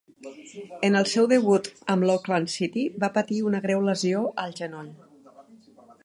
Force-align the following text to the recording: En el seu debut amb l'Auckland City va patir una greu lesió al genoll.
En 0.87 0.95
el 1.01 1.07
seu 1.09 1.25
debut 1.33 1.67
amb 1.95 2.07
l'Auckland 2.09 2.51
City 2.53 2.85
va 3.03 3.09
patir 3.17 3.37
una 3.49 3.59
greu 3.67 3.83
lesió 3.89 4.23
al 4.45 4.55
genoll. 4.61 4.89